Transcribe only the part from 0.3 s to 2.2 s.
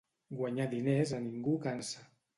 Guanyar diners a ningú cansa.